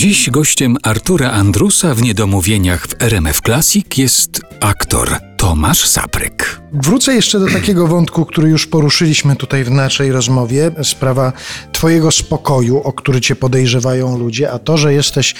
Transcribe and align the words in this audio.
Dziś 0.00 0.30
gościem 0.30 0.76
Artura 0.82 1.30
Andrusa 1.30 1.94
w 1.94 2.02
Niedomówieniach 2.02 2.86
w 2.86 3.02
RMF 3.02 3.40
Classic 3.40 3.96
jest 3.96 4.40
aktor 4.60 5.08
Tomasz 5.36 5.86
Sapryk. 5.86 6.60
Wrócę 6.72 7.14
jeszcze 7.14 7.40
do 7.40 7.46
takiego 7.46 7.86
wątku, 7.86 8.24
który 8.24 8.48
już 8.48 8.66
poruszyliśmy 8.66 9.36
tutaj 9.36 9.64
w 9.64 9.70
naszej 9.70 10.12
rozmowie. 10.12 10.70
Sprawa 10.82 11.32
Twojego 11.72 12.10
spokoju, 12.10 12.78
o 12.82 12.92
który 12.92 13.20
Cię 13.20 13.36
podejrzewają 13.36 14.18
ludzie, 14.18 14.50
a 14.50 14.58
to, 14.58 14.78
że 14.78 14.94
jesteś 14.94 15.34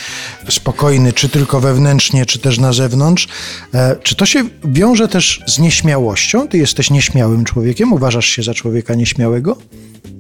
spokojny, 0.49 1.13
czy 1.13 1.29
tylko 1.29 1.61
wewnętrznie, 1.61 2.27
czy 2.27 2.39
też 2.39 2.59
na 2.59 2.73
zewnątrz, 2.73 3.29
e, 3.75 3.97
czy 4.03 4.17
to 4.17 4.27
się 4.27 4.45
wiąże 4.65 5.09
też 5.09 5.43
z 5.47 5.59
nieśmiałością? 5.59 6.49
Ty 6.49 6.59
jesteś 6.59 6.91
nieśmiałym 6.91 7.45
człowiekiem? 7.45 7.93
Uważasz 7.93 8.27
się 8.27 8.43
za 8.43 8.55
człowieka 8.55 8.95
nieśmiałego? 8.95 9.57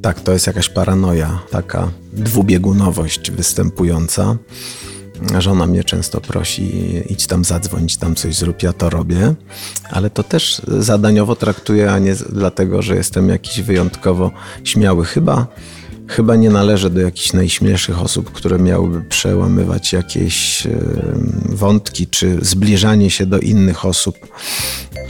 Tak, 0.02 0.20
to 0.20 0.32
jest 0.32 0.46
jakaś 0.46 0.68
paranoja, 0.68 1.38
taka 1.50 1.90
dwubiegunowość 2.12 3.30
występująca. 3.30 4.36
Żona 5.38 5.66
mnie 5.66 5.84
często 5.84 6.20
prosi, 6.20 6.92
idź 7.08 7.26
tam 7.26 7.44
zadzwoń, 7.44 7.86
tam 8.00 8.14
coś 8.14 8.34
zrób, 8.34 8.62
ja 8.62 8.72
to 8.72 8.90
robię, 8.90 9.34
ale 9.90 10.10
to 10.10 10.22
też 10.22 10.62
zadaniowo 10.68 11.36
traktuję, 11.36 11.92
a 11.92 11.98
nie 11.98 12.14
dlatego, 12.14 12.82
że 12.82 12.96
jestem 12.96 13.28
jakiś 13.28 13.60
wyjątkowo 13.60 14.30
śmiały. 14.64 15.04
Chyba, 15.04 15.46
chyba 16.10 16.36
nie 16.36 16.50
należę 16.50 16.90
do 16.90 17.00
jakichś 17.00 17.32
najśmielszych 17.32 18.02
osób, 18.02 18.32
które 18.32 18.58
miałyby 18.58 19.00
przełamywać 19.00 19.92
jakieś 19.92 20.66
wątki, 21.48 22.06
czy 22.06 22.38
zbliżanie 22.42 23.10
się 23.10 23.26
do 23.26 23.38
innych 23.38 23.84
osób 23.84 24.16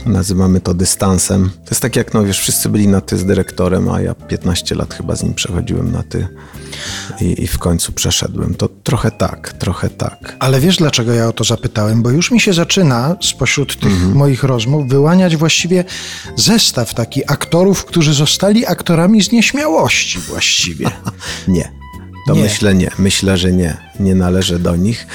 nazywamy 0.05 0.61
to 0.61 0.73
dystansem. 0.73 1.49
To 1.49 1.71
jest 1.71 1.81
tak 1.81 1.95
jak, 1.95 2.13
no 2.13 2.23
wiesz, 2.23 2.39
wszyscy 2.39 2.69
byli 2.69 2.87
na 2.87 3.01
ty 3.01 3.17
z 3.17 3.25
dyrektorem, 3.25 3.89
a 3.89 4.01
ja 4.01 4.15
15 4.15 4.75
lat 4.75 4.93
chyba 4.93 5.15
z 5.15 5.23
nim 5.23 5.33
przechodziłem 5.33 5.91
na 5.91 6.03
ty 6.03 6.27
i, 7.21 7.43
i 7.43 7.47
w 7.47 7.57
końcu 7.57 7.91
przeszedłem. 7.91 8.55
To 8.55 8.69
trochę 8.83 9.11
tak, 9.11 9.53
trochę 9.53 9.89
tak. 9.89 10.35
Ale 10.39 10.59
wiesz, 10.59 10.77
dlaczego 10.77 11.13
ja 11.13 11.27
o 11.27 11.33
to 11.33 11.43
zapytałem? 11.43 12.01
Bo 12.01 12.09
już 12.09 12.31
mi 12.31 12.39
się 12.39 12.53
zaczyna 12.53 13.15
spośród 13.21 13.79
tych 13.79 13.93
mhm. 13.93 14.15
moich 14.15 14.43
rozmów 14.43 14.87
wyłaniać 14.87 15.37
właściwie 15.37 15.83
zestaw 16.35 16.93
taki 16.93 17.31
aktorów, 17.31 17.85
którzy 17.85 18.13
zostali 18.13 18.65
aktorami 18.65 19.23
z 19.23 19.31
nieśmiałości 19.31 20.19
właściwie. 20.19 20.90
nie. 21.47 21.71
To 22.27 22.33
nie. 22.33 22.41
myślę 22.41 22.75
nie. 22.75 22.91
Myślę, 22.99 23.37
że 23.37 23.51
nie. 23.51 23.77
Nie 23.99 24.15
należę 24.15 24.59
do 24.59 24.75
nich, 24.75 25.07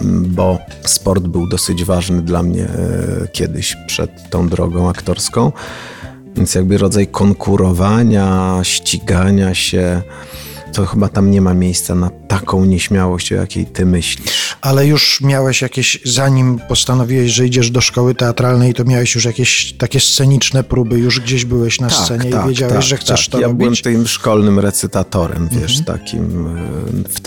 bo 0.00 0.58
sport 0.84 1.22
był 1.22 1.48
dosyć 1.48 1.84
ważny 1.84 2.22
dla 2.22 2.42
mnie 2.42 2.64
e, 2.64 3.28
kiedyś 3.32 3.76
przed 3.86 4.30
tą 4.30 4.48
drogą 4.48 4.88
aktorską. 4.88 5.52
Więc 6.36 6.54
jakby 6.54 6.78
rodzaj 6.78 7.06
konkurowania, 7.06 8.58
ścigania 8.62 9.54
się 9.54 10.02
to 10.72 10.86
chyba 10.86 11.08
tam 11.08 11.30
nie 11.30 11.40
ma 11.40 11.54
miejsca 11.54 11.94
na 11.94 12.10
taką 12.10 12.64
nieśmiałość, 12.64 13.32
o 13.32 13.36
jakiej 13.36 13.66
ty 13.66 13.86
myślisz. 13.86 14.41
Ale 14.62 14.86
już 14.86 15.20
miałeś 15.20 15.62
jakieś, 15.62 16.00
zanim 16.04 16.58
postanowiłeś, 16.68 17.32
że 17.32 17.46
idziesz 17.46 17.70
do 17.70 17.80
szkoły 17.80 18.14
teatralnej, 18.14 18.74
to 18.74 18.84
miałeś 18.84 19.14
już 19.14 19.24
jakieś 19.24 19.72
takie 19.72 20.00
sceniczne 20.00 20.64
próby, 20.64 20.98
już 20.98 21.20
gdzieś 21.20 21.44
byłeś 21.44 21.80
na 21.80 21.88
tak, 21.88 21.98
scenie 21.98 22.30
tak, 22.30 22.44
i 22.44 22.48
wiedziałeś, 22.48 22.74
tak, 22.74 22.82
że 22.82 22.96
chcesz 22.96 23.28
tak. 23.28 23.32
to 23.32 23.40
ja 23.40 23.46
robić? 23.46 23.60
Ja 23.60 23.82
byłem 23.82 23.96
tym 23.96 24.06
szkolnym 24.06 24.58
recytatorem, 24.58 25.48
wiesz, 25.52 25.78
mhm. 25.78 25.98
takim 25.98 26.46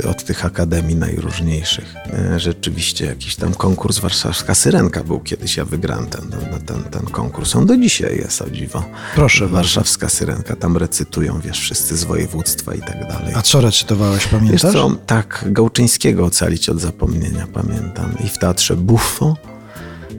e, 0.05 0.09
od 0.09 0.23
tych 0.23 0.45
akademii 0.45 0.95
najróżniejszych. 0.95 1.95
E, 2.13 2.39
rzeczywiście 2.39 3.05
jakiś 3.05 3.35
tam 3.35 3.53
konkurs 3.53 3.99
Warszawska 3.99 4.55
Syrenka 4.55 5.03
był 5.03 5.19
kiedyś, 5.19 5.57
ja 5.57 5.65
wygrałem 5.65 6.05
ten, 6.05 6.21
ten, 6.29 6.61
ten, 6.65 6.83
ten 6.83 7.05
konkurs. 7.05 7.55
On 7.55 7.65
do 7.65 7.77
dzisiaj 7.77 8.17
jest, 8.17 8.41
o 8.41 8.49
dziwo. 8.49 8.83
Proszę 9.15 9.47
Warszawska 9.47 10.09
Syrenka, 10.09 10.55
tam 10.55 10.77
recytują, 10.77 11.39
wiesz, 11.39 11.59
wszyscy 11.59 11.97
z 11.97 12.03
województwa 12.03 12.73
i 12.73 12.79
tak 12.79 13.07
dalej. 13.09 13.33
A 13.35 13.41
co 13.41 13.61
recytowałeś, 13.61 14.27
pamiętasz? 14.27 14.63
Wiesz 14.63 14.73
co, 14.73 14.91
tak, 15.05 15.45
Gałczyńskiego 15.47 16.25
ocalić 16.25 16.69
od 16.69 16.79
zapomnienia, 16.79 17.24
pamiętam. 17.53 18.13
I 18.25 18.29
w 18.29 18.37
Teatrze 18.37 18.75
Buffo 18.75 19.37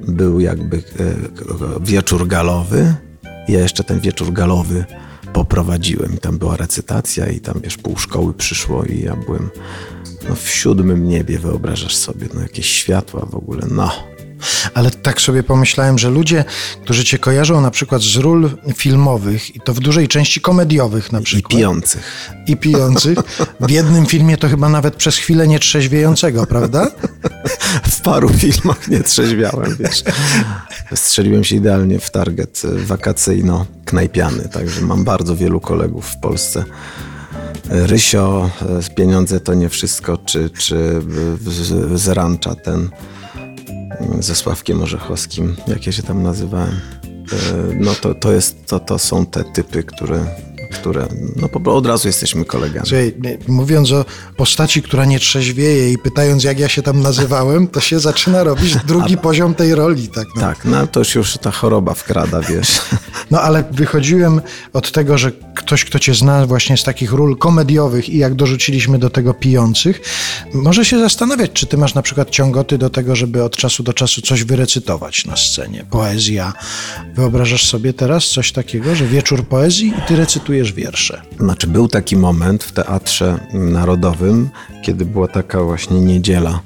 był 0.09 0.41
jakby 0.41 0.77
e, 0.77 0.81
wieczór 1.81 2.27
galowy. 2.27 2.95
Ja 3.49 3.61
jeszcze 3.61 3.85
ten 3.85 4.01
wieczór 4.01 4.33
galowy 4.33 4.85
poprowadziłem 5.33 6.15
i 6.15 6.19
tam 6.19 6.39
była 6.39 6.57
recytacja 6.57 7.27
i 7.27 7.41
tam, 7.41 7.61
wiesz, 7.61 7.77
pół 7.77 7.97
szkoły 7.97 8.35
przyszło 8.35 8.85
i 8.85 9.01
ja 9.01 9.17
byłem 9.17 9.51
no, 10.29 10.35
w 10.35 10.49
siódmym 10.49 11.09
niebie, 11.09 11.39
wyobrażasz 11.39 11.97
sobie, 11.97 12.29
no 12.35 12.41
jakieś 12.41 12.67
światła 12.67 13.27
w 13.27 13.35
ogóle, 13.35 13.63
no 13.71 13.91
ale 14.75 14.91
tak 14.91 15.21
sobie 15.21 15.43
pomyślałem, 15.43 15.99
że 15.99 16.11
ludzie, 16.11 16.45
którzy 16.83 17.05
cię 17.05 17.19
kojarzą 17.19 17.61
na 17.61 17.71
przykład 17.71 18.03
z 18.03 18.17
ról 18.17 18.51
filmowych 18.77 19.57
i 19.57 19.61
to 19.61 19.75
w 19.75 19.81
dużej 19.81 20.09
części 20.09 20.41
komediowych 20.41 21.13
na 21.13 21.21
przykład. 21.21 21.53
I 21.53 21.57
pijących. 21.57 22.33
I 22.47 22.57
pijących. 22.57 23.19
W 23.61 23.71
jednym 23.71 24.07
filmie 24.07 24.37
to 24.37 24.49
chyba 24.49 24.69
nawet 24.69 24.97
przez 24.97 25.17
chwilę 25.17 25.49
nietrzeźwiejącego, 25.49 26.47
prawda? 26.47 26.91
W 27.89 28.01
paru 28.01 28.29
filmach 28.29 28.89
nie 28.89 29.01
trzeźwiałem, 29.01 29.77
wiesz. 29.77 30.03
Strzeliłem 30.95 31.45
się 31.45 31.57
idealnie 31.57 31.99
w 31.99 32.11
target 32.11 32.63
wakacyjno-knajpiany, 32.87 34.49
także 34.49 34.81
mam 34.81 35.05
bardzo 35.05 35.37
wielu 35.37 35.61
kolegów 35.61 36.07
w 36.07 36.21
Polsce. 36.21 36.65
Rysio, 37.69 38.51
pieniądze 38.97 39.41
to 39.41 39.55
nie 39.55 39.69
wszystko, 39.69 40.19
czy, 40.19 40.51
czy 40.51 41.03
z 41.95 42.09
rancza 42.09 42.55
ten 42.55 42.91
ze 44.21 44.35
Sławkiem 44.35 44.83
Orzechowskim, 44.83 45.57
jak 45.67 45.87
ja 45.87 45.93
się 45.93 46.03
tam 46.03 46.23
nazywałem. 46.23 46.81
E, 47.33 47.75
no 47.81 47.95
to, 47.95 48.15
to, 48.15 48.33
jest, 48.33 48.67
to, 48.67 48.81
to 48.81 48.99
są 48.99 49.27
te 49.27 49.45
typy, 49.45 49.83
które 49.83 50.27
które 50.81 51.07
no 51.37 51.49
po 51.49 51.75
od 51.75 51.87
razu 51.87 52.09
jesteśmy 52.09 52.45
kolegami. 52.45 52.87
Słuchaj, 52.87 53.15
mówiąc 53.49 53.93
o 53.93 54.05
postaci, 54.37 54.83
która 54.83 55.05
nie 55.05 55.19
trzeźwieje 55.19 55.93
i 55.93 55.99
pytając 55.99 56.45
jak 56.45 56.59
ja 56.59 56.69
się 56.69 56.83
tam 56.83 57.03
nazywałem, 57.03 57.69
to 57.69 57.81
się 57.81 58.01
zaczyna 58.01 58.45
robić 58.45 58.77
drugi 58.87 59.15
A, 59.15 59.17
poziom 59.17 59.55
tej 59.55 59.75
roli. 59.75 60.09
Tak, 60.09 60.27
no. 60.37 60.41
tak, 60.41 60.65
no 60.65 60.87
to 60.87 61.03
już 61.15 61.39
ta 61.39 61.51
choroba 61.51 61.95
wkrada, 61.95 62.41
wiesz. 62.41 62.81
No 63.31 63.41
ale 63.41 63.65
wychodziłem 63.71 64.41
od 64.73 64.93
tego, 64.93 65.19
że 65.19 65.33
ktoś, 65.67 65.85
kto 65.85 65.99
cię 65.99 66.15
zna 66.15 66.47
właśnie 66.47 66.77
z 66.77 66.83
takich 66.83 67.13
ról 67.13 67.37
komediowych 67.37 68.09
i 68.09 68.19
jak 68.19 68.35
dorzuciliśmy 68.35 68.99
do 68.99 69.11
tego 69.11 69.35
pijących, 69.35 70.01
może 70.55 70.85
się 70.85 70.99
zastanawiać, 70.99 71.51
czy 71.53 71.67
ty 71.67 71.77
masz 71.77 71.95
na 71.95 72.03
przykład 72.03 72.31
ciągoty 72.31 72.79
do 72.79 72.91
tego, 72.91 73.17
żeby 73.17 73.45
od 73.45 73.57
czasu 73.57 73.83
do 73.83 73.93
czasu 73.93 74.23
coś 74.23 74.45
wyrecytować 74.45 75.25
na 75.25 75.37
scenie. 75.37 75.85
Poezja. 75.91 76.53
Wyobrażasz 77.15 77.67
sobie 77.67 77.93
teraz 77.93 78.27
coś 78.27 78.53
takiego, 78.53 78.95
że 78.95 79.07
wieczór 79.07 79.49
poezji 79.49 79.89
i 79.99 80.09
ty 80.09 80.17
recytujesz 80.17 80.73
wiersze? 80.73 81.23
Znaczy 81.41 81.67
był 81.67 81.89
taki 81.89 82.17
moment 82.17 82.65
w 82.65 82.73
Teatrze 82.73 83.39
Narodowym, 83.53 84.51
kiedy 84.83 85.05
była 85.05 85.29
taka 85.29 85.63
właśnie 85.63 86.01
niedziela 86.01 86.61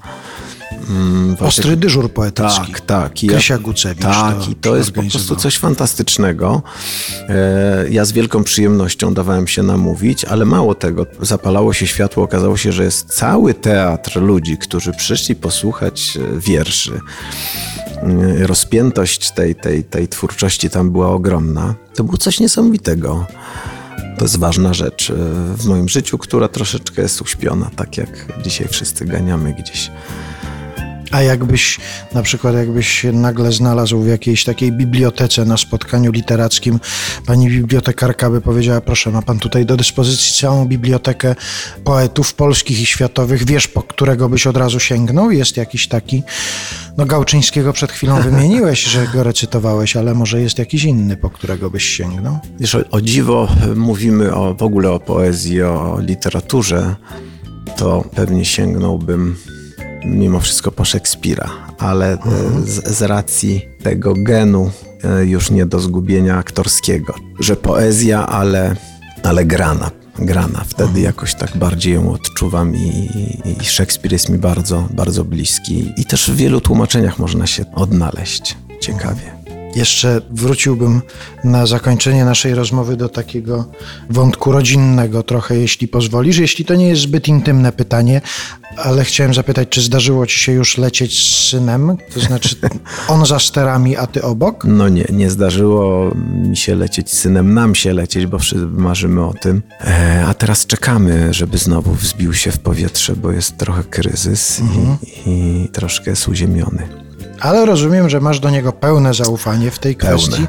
Mm, 0.91 1.37
Ostry 1.41 1.77
dyżur 1.77 2.13
poetycki. 2.13 2.73
Tak, 2.73 2.81
tak. 2.81 3.25
I 3.25 3.27
Krysia 3.27 3.59
Gucewicz. 3.59 4.03
Tak, 4.05 4.37
to 4.45 4.51
i 4.51 4.55
to 4.55 4.77
jest 4.77 4.91
po 4.91 5.03
prostu 5.03 5.37
coś 5.37 5.59
fantastycznego. 5.59 6.63
E, 7.29 7.91
ja 7.91 8.05
z 8.05 8.13
wielką 8.13 8.45
przyjemnością 8.45 9.15
dawałem 9.15 9.49
się 9.49 9.63
namówić, 9.63 10.25
ale 10.25 10.45
mało 10.45 10.75
tego, 10.75 11.07
zapalało 11.21 11.73
się 11.73 11.87
światło, 11.87 12.25
okazało 12.25 12.57
się, 12.57 12.73
że 12.73 12.85
jest 12.85 13.15
cały 13.15 13.55
teatr 13.55 14.21
ludzi, 14.21 14.59
którzy 14.59 14.93
przyszli 14.93 15.35
posłuchać 15.35 16.17
e, 16.17 16.41
wierszy. 16.41 17.01
E, 18.43 18.47
rozpiętość 18.47 19.31
tej, 19.31 19.55
tej, 19.55 19.85
tej 19.85 20.09
twórczości 20.09 20.71
tam 20.71 20.91
była 20.91 21.09
ogromna. 21.09 21.75
To 21.95 22.05
było 22.05 22.17
coś 22.17 22.41
niesamowitego. 22.41 23.27
To 24.19 24.25
jest 24.25 24.39
ważna 24.39 24.75
rzecz 24.75 25.13
w 25.57 25.67
moim 25.67 25.89
życiu, 25.89 26.19
która 26.19 26.49
troszeczkę 26.49 27.03
jest 27.03 27.23
uśpiona, 27.23 27.71
tak 27.77 27.97
jak 27.97 28.27
dzisiaj 28.43 28.69
wszyscy 28.69 29.05
ganiamy 29.05 29.55
gdzieś 29.55 29.91
a 31.11 31.23
jakbyś, 31.23 31.79
na 32.15 32.23
przykład, 32.23 32.55
jakbyś 32.55 32.89
się 32.89 33.13
nagle 33.13 33.53
znalazł 33.53 34.01
w 34.01 34.07
jakiejś 34.07 34.45
takiej 34.45 34.73
bibliotece 34.73 35.45
na 35.45 35.57
spotkaniu 35.57 36.13
literackim, 36.13 36.81
pani 37.27 37.49
bibliotekarka 37.49 38.31
by 38.31 38.41
powiedziała: 38.41 38.81
Proszę, 38.81 39.11
ma 39.11 39.23
pan 39.23 39.39
tutaj 39.39 39.67
do 39.67 39.77
dyspozycji 39.77 40.35
całą 40.41 40.67
bibliotekę 40.67 41.35
poetów 41.85 42.35
polskich 42.35 42.81
i 42.81 42.87
światowych, 42.87 43.47
wiesz, 43.47 43.69
po 43.69 43.83
którego 43.83 44.29
byś 44.29 44.47
od 44.47 44.57
razu 44.57 44.81
sięgnął? 44.81 45.31
Jest 45.31 45.57
jakiś 45.57 45.89
taki. 45.89 46.23
No, 46.97 47.07
Gałczyńskiego 47.07 47.73
przed 47.73 47.93
chwilą 47.93 48.23
wymieniłeś, 48.31 48.85
że 48.85 49.07
go 49.07 49.23
recytowałeś, 49.23 49.97
ale 49.97 50.15
może 50.15 50.41
jest 50.41 50.59
jakiś 50.59 50.85
inny, 50.85 51.17
po 51.17 51.31
którego 51.31 51.71
byś 51.71 51.85
sięgnął? 51.85 52.39
Wiesz, 52.61 52.75
o, 52.75 52.79
o 52.91 53.01
dziwo 53.01 53.49
mówimy 53.77 54.35
o, 54.35 54.55
w 54.55 54.63
ogóle 54.63 54.91
o 54.91 55.01
poezji, 55.01 55.63
o 55.63 55.99
literaturze, 56.01 56.95
to 57.77 58.05
pewnie 58.15 58.45
sięgnąłbym 58.45 59.37
mimo 60.05 60.41
wszystko 60.41 60.73
po 60.73 60.85
Szekspira, 60.85 61.51
ale 61.79 62.13
e, 62.13 62.19
z, 62.65 62.89
z 62.89 63.03
racji 63.03 63.69
tego 63.83 64.15
genu 64.17 64.71
e, 65.05 65.25
już 65.27 65.51
nie 65.51 65.67
do 65.67 65.81
zgubienia 65.81 66.37
aktorskiego, 66.37 67.15
że 67.41 67.57
poezja, 67.57 68.27
ale, 68.27 68.77
ale 69.23 69.45
grana, 69.45 69.91
grana. 70.19 70.65
Wtedy 70.69 70.89
mhm. 70.89 71.05
jakoś 71.05 71.35
tak 71.35 71.57
bardziej 71.57 71.95
ją 71.95 72.13
odczuwam 72.13 72.77
i, 72.77 73.09
i 73.61 73.65
Szekspir 73.65 74.13
jest 74.13 74.29
mi 74.29 74.39
bardzo, 74.39 74.89
bardzo 74.91 75.25
bliski. 75.25 75.93
I 75.97 76.05
też 76.05 76.31
w 76.31 76.37
wielu 76.37 76.61
tłumaczeniach 76.61 77.19
można 77.19 77.47
się 77.47 77.65
odnaleźć 77.75 78.57
ciekawie. 78.81 79.40
Jeszcze 79.75 80.21
wróciłbym 80.31 81.03
na 81.45 81.67
zakończenie 81.67 82.25
naszej 82.25 82.55
rozmowy 82.55 82.97
do 82.97 83.09
takiego 83.09 83.65
wątku 84.11 84.53
rodzinnego 84.53 85.23
trochę, 85.23 85.57
jeśli 85.57 85.89
pozwolisz. 85.89 86.39
Jeśli 86.39 86.65
to 86.65 86.75
nie 86.75 86.89
jest 86.89 87.03
zbyt 87.03 87.29
intymne 87.29 87.73
pytanie, 87.73 88.21
Ale 88.77 89.05
chciałem 89.05 89.35
zapytać, 89.35 89.69
czy 89.69 89.81
zdarzyło 89.81 90.27
ci 90.27 90.39
się 90.39 90.53
już 90.53 90.79
lecieć 90.79 91.23
z 91.23 91.49
synem? 91.49 91.97
To 92.15 92.21
znaczy 92.21 92.57
on 93.09 93.27
za 93.27 93.39
sterami, 93.39 93.97
a 93.97 94.07
ty 94.07 94.23
obok? 94.23 94.65
No 94.65 94.89
nie, 94.89 95.05
nie 95.13 95.31
zdarzyło 95.31 96.11
mi 96.33 96.57
się 96.57 96.75
lecieć 96.75 97.11
z 97.11 97.19
synem, 97.19 97.55
nam 97.55 97.75
się 97.75 97.93
lecieć, 97.93 98.27
bo 98.27 98.39
wszyscy 98.39 98.67
marzymy 98.67 99.25
o 99.25 99.35
tym. 99.35 99.63
E, 99.81 100.25
a 100.27 100.35
teraz 100.35 100.67
czekamy, 100.67 101.35
żeby 101.35 101.59
znowu 101.59 101.95
wzbił 101.95 102.35
się 102.35 102.53
w 102.53 102.59
powietrze, 102.59 103.17
bo 103.17 103.33
jest 103.33 103.57
trochę 103.57 103.85
kryzys 103.85 104.61
i, 104.61 105.31
i 105.31 105.69
troszkę 105.69 106.11
jest 106.11 106.29
uziemiony. 106.29 107.10
Ale 107.41 107.67
rozumiem, 107.67 108.09
że 108.09 108.21
masz 108.21 108.41
do 108.41 108.51
niego 108.51 108.73
pełne 108.73 109.15
zaufanie 109.15 109.71
w 109.71 109.79
tej 109.79 109.97
Pełne. 109.97 110.19
kwestii. 110.19 110.47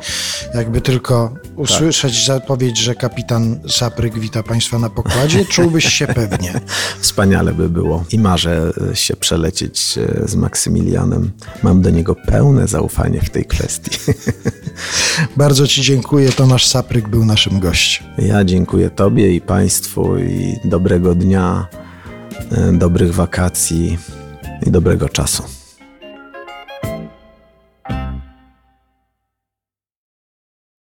Jakby 0.54 0.82
tylko 0.82 1.34
usłyszeć 1.56 2.26
zapowiedź, 2.26 2.78
że 2.78 2.96
kapitan 2.96 3.60
Sapryk 3.70 4.20
wita 4.20 4.44
państwa 4.44 4.80
na 4.80 4.90
pokładzie, 4.90 5.46
czułbyś 5.56 5.86
się 5.86 6.08
pewnie. 6.08 6.54
Wspaniale 7.00 7.54
by 7.54 7.70
było. 7.70 8.04
I 8.12 8.20
marzę 8.20 8.74
się 8.94 9.16
przelecieć 9.16 9.98
e, 9.98 10.28
z 10.28 10.36
Maksymilianem. 10.36 11.32
Mam 11.64 11.82
do 11.82 11.90
niego 11.90 12.16
pełne 12.16 12.68
zaufanie 12.68 13.22
w 13.22 13.30
tej 13.30 13.46
kwestii. 13.46 13.98
Bardzo 15.38 15.68
ci 15.68 15.82
dziękuję. 15.82 16.32
Tomasz 16.32 16.68
Sapryk 16.68 17.08
był 17.10 17.26
naszym 17.26 17.60
gościem. 17.60 18.08
Ja 18.18 18.44
dziękuję 18.44 18.90
Tobie 18.90 19.36
i 19.36 19.42
Państwu 19.42 20.18
i 20.18 20.56
dobrego 20.66 21.16
dnia, 21.16 21.68
e, 22.52 22.72
dobrych 22.72 23.14
wakacji 23.14 23.98
i 24.68 24.72
dobrego 24.72 25.10
czasu. 25.10 25.61